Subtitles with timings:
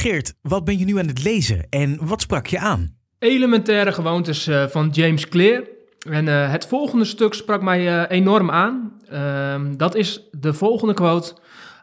[0.00, 2.96] Geert, wat ben je nu aan het lezen en wat sprak je aan?
[3.18, 5.62] Elementaire gewoontes uh, van James Clear.
[6.10, 8.92] En uh, het volgende stuk sprak mij uh, enorm aan.
[9.08, 11.36] Ehm, dat is de volgende quote.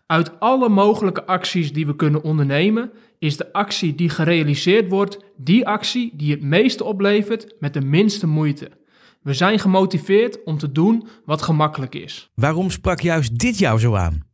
[0.06, 5.68] Uit alle mogelijke acties die we kunnen ondernemen, is de actie die gerealiseerd wordt, die
[5.68, 8.70] actie die het meeste oplevert met de minste moeite.
[9.22, 12.30] We zijn gemotiveerd om te doen wat gemakkelijk is.
[12.36, 14.27] Waarom sprak juist dit jou zo aan?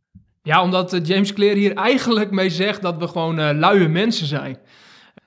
[0.44, 4.26] Ja, omdat uh, James Clear hier eigenlijk mee zegt dat we gewoon uh, luie mensen
[4.26, 4.58] zijn.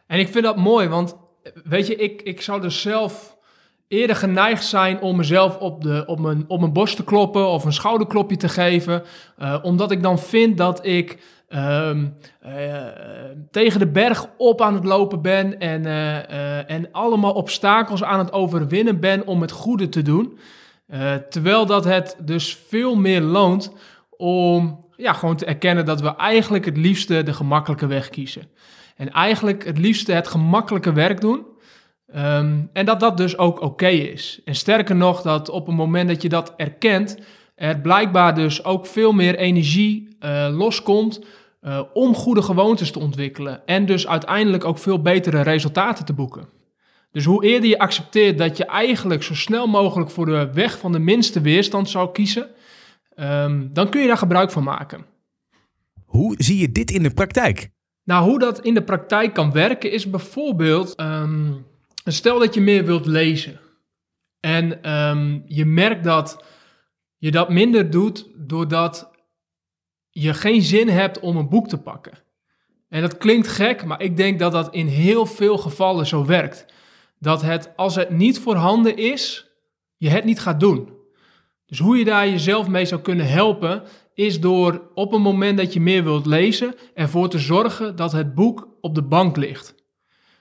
[0.08, 1.16] En ik vind dat mooi, want
[1.64, 3.38] weet je, ik, ik zou dus zelf
[3.88, 7.66] eerder geneigd zijn om mezelf op, de, op, mijn, op mijn borst te kloppen of
[7.66, 9.04] een schouderklopje te geven.
[9.62, 11.18] Omdat ik dan vind dat ik
[11.50, 11.98] uh,
[13.52, 15.86] tegen de berg op aan het lopen ben en,
[16.68, 20.40] en allemaal obstakels aan het overwinnen ben om het goede te doen.
[21.30, 23.72] terwijl dat het dus veel meer loont
[24.18, 28.50] om ja, gewoon te erkennen dat we eigenlijk het liefste de gemakkelijke weg kiezen.
[28.96, 31.46] En eigenlijk het liefste het gemakkelijke werk doen.
[32.16, 34.42] Um, en dat dat dus ook oké is.
[34.46, 37.18] En sterker nog, dat op het moment dat je dat erkent,
[37.56, 41.26] er blijkbaar dus ook veel meer energie uh, loskomt
[41.62, 43.66] uh, om goede gewoontes te ontwikkelen.
[43.66, 46.50] En dus uiteindelijk ook veel betere resultaten te boeken.
[47.12, 50.92] Dus hoe eerder je accepteert dat je eigenlijk zo snel mogelijk voor de weg van
[50.92, 52.48] de minste weerstand zou kiezen,
[53.20, 55.06] um, dan kun je daar gebruik van maken.
[56.06, 57.70] Hoe zie je dit in de praktijk?
[58.04, 61.66] Nou, hoe dat in de praktijk kan werken is bijvoorbeeld, um,
[62.04, 63.60] stel dat je meer wilt lezen.
[64.40, 66.44] En um, je merkt dat
[67.18, 69.12] je dat minder doet doordat
[70.10, 72.26] je geen zin hebt om een boek te pakken.
[72.90, 76.66] En dat klinkt gek, maar ik denk dat dat in heel veel gevallen zo werkt.
[77.20, 79.48] Dat het, als het niet voorhanden is,
[79.98, 80.97] je het niet gaat doen.
[81.68, 83.84] Dus hoe je daar jezelf mee zou kunnen helpen,
[84.14, 88.34] is door op een moment dat je meer wilt lezen, ervoor te zorgen dat het
[88.36, 89.76] boek op de bank ligt.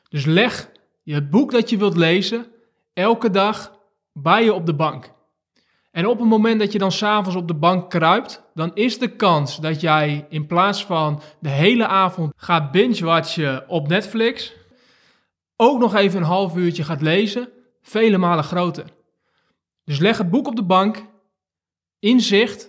[0.09, 0.71] Dus leg
[1.05, 2.47] het boek dat je wilt lezen
[2.93, 3.79] elke dag
[4.13, 5.15] bij je op de bank.
[5.91, 9.09] En op het moment dat je dan s'avonds op de bank kruipt, dan is de
[9.09, 14.53] kans dat jij in plaats van de hele avond gaat binge-watchen op Netflix,
[15.57, 17.49] ook nog even een half uurtje gaat lezen,
[17.83, 18.85] vele malen groter.
[19.85, 21.05] Dus leg het boek op de bank,
[21.99, 22.69] in zicht,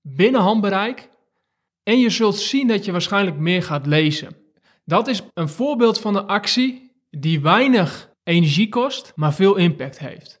[0.00, 1.08] binnen handbereik,
[1.82, 4.36] en je zult zien dat je waarschijnlijk meer gaat lezen.
[4.84, 10.38] Dat is een voorbeeld van een actie die weinig energie kost, maar veel impact heeft.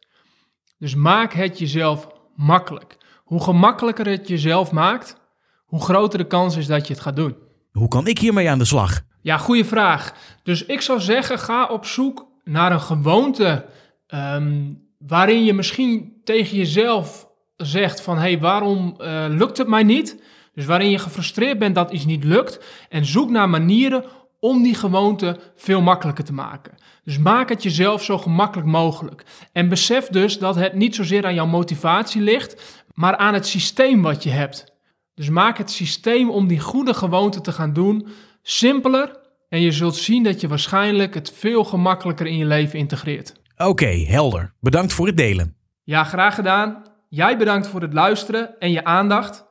[0.78, 2.96] Dus maak het jezelf makkelijk.
[3.24, 5.16] Hoe gemakkelijker het jezelf maakt,
[5.64, 7.36] hoe groter de kans is dat je het gaat doen.
[7.72, 9.00] Hoe kan ik hiermee aan de slag?
[9.20, 10.14] Ja, goede vraag.
[10.42, 13.66] Dus ik zou zeggen, ga op zoek naar een gewoonte
[14.08, 19.82] um, waarin je misschien tegen jezelf zegt van, hé, hey, waarom uh, lukt het mij
[19.82, 20.22] niet?
[20.54, 22.64] Dus waarin je gefrustreerd bent dat iets niet lukt.
[22.88, 24.04] En zoek naar manieren
[24.40, 26.74] om die gewoonte veel makkelijker te maken.
[27.04, 29.24] Dus maak het jezelf zo gemakkelijk mogelijk.
[29.52, 34.02] En besef dus dat het niet zozeer aan jouw motivatie ligt, maar aan het systeem
[34.02, 34.72] wat je hebt.
[35.14, 38.08] Dus maak het systeem om die goede gewoonte te gaan doen
[38.42, 43.32] simpeler en je zult zien dat je waarschijnlijk het veel gemakkelijker in je leven integreert.
[43.56, 44.54] Oké, helder.
[44.60, 45.56] Bedankt voor het delen.
[45.82, 46.82] Ja, graag gedaan.
[47.14, 49.44] Jij bedankt voor het luisteren en je aandacht.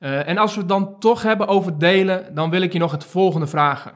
[0.00, 2.92] Uh, en als we het dan toch hebben over delen, dan wil ik je nog
[2.92, 3.92] het volgende vragen.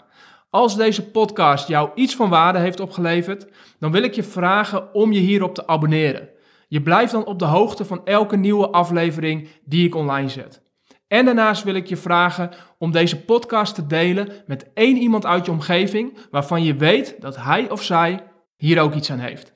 [0.50, 3.46] Als deze podcast jou iets van waarde heeft opgeleverd,
[3.78, 6.28] dan wil ik je vragen om je hierop te abonneren.
[6.68, 10.62] Je blijft dan op de hoogte van elke nieuwe aflevering die ik online zet.
[11.06, 15.44] En daarnaast wil ik je vragen om deze podcast te delen met één iemand uit
[15.44, 18.24] je omgeving waarvan je weet dat hij of zij
[18.56, 19.52] hier ook iets aan heeft.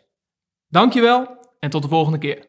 [0.68, 2.44] Dankjewel en tot de volgende keer.